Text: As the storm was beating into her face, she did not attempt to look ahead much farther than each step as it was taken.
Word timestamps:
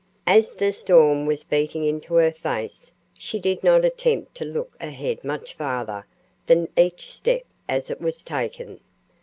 As 0.25 0.55
the 0.55 0.73
storm 0.73 1.27
was 1.27 1.43
beating 1.43 1.83
into 1.83 2.15
her 2.15 2.31
face, 2.31 2.89
she 3.13 3.37
did 3.37 3.63
not 3.63 3.85
attempt 3.85 4.33
to 4.37 4.45
look 4.45 4.75
ahead 4.81 5.23
much 5.23 5.53
farther 5.53 6.07
than 6.47 6.69
each 6.75 7.11
step 7.13 7.43
as 7.69 7.91
it 7.91 8.01
was 8.01 8.23
taken. 8.23 8.79